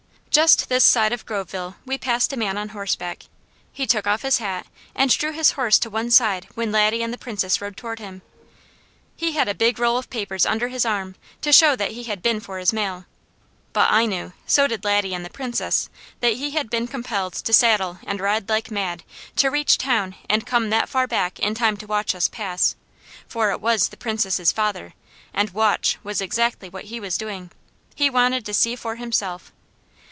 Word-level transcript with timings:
Just 0.33 0.69
this 0.69 0.85
side 0.85 1.11
of 1.11 1.25
Groveville 1.25 1.75
we 1.85 1.97
passed 1.97 2.31
a 2.31 2.37
man 2.37 2.57
on 2.57 2.69
horseback. 2.69 3.23
He 3.73 3.85
took 3.85 4.07
off 4.07 4.21
his 4.21 4.37
hat 4.37 4.65
and 4.95 5.11
drew 5.11 5.33
his 5.33 5.51
horse 5.51 5.77
to 5.79 5.89
one 5.89 6.09
side 6.09 6.47
when 6.55 6.71
Laddie 6.71 7.03
and 7.03 7.11
the 7.11 7.17
Princess 7.17 7.59
rode 7.59 7.75
toward 7.75 7.99
him. 7.99 8.21
He 9.17 9.33
had 9.33 9.49
a 9.49 9.53
big 9.53 9.77
roll 9.77 9.97
of 9.97 10.09
papers 10.09 10.45
under 10.45 10.69
his 10.69 10.85
arm, 10.85 11.15
to 11.41 11.51
show 11.51 11.75
that 11.75 11.91
he 11.91 12.03
had 12.03 12.21
been 12.21 12.39
for 12.39 12.59
his 12.59 12.71
mail. 12.71 13.03
But 13.73 13.91
I 13.91 14.05
knew, 14.05 14.31
so 14.45 14.67
did 14.67 14.85
Laddie 14.85 15.13
and 15.13 15.25
the 15.25 15.29
Princess, 15.29 15.89
that 16.21 16.35
he 16.35 16.51
had 16.51 16.69
been 16.69 16.87
compelled 16.87 17.33
to 17.33 17.51
saddle 17.51 17.99
and 18.07 18.21
ride 18.21 18.47
like 18.47 18.71
mad, 18.71 19.03
to 19.35 19.49
reach 19.51 19.77
town 19.77 20.15
and 20.29 20.47
come 20.47 20.69
that 20.69 20.87
far 20.87 21.07
back 21.07 21.39
in 21.41 21.55
time 21.55 21.75
to 21.75 21.87
watch 21.87 22.15
us 22.15 22.29
pass; 22.29 22.77
for 23.27 23.51
it 23.51 23.59
was 23.59 23.89
the 23.89 23.97
Princess' 23.97 24.53
father, 24.53 24.93
and 25.33 25.49
WATCH 25.53 25.97
was 26.05 26.21
exactly 26.21 26.69
what 26.69 26.85
he 26.85 27.01
was 27.01 27.17
doing; 27.17 27.51
he 27.95 28.09
wanted 28.09 28.45
to 28.45 28.53
see 28.53 28.77
for 28.77 28.95
himself. 28.95 29.51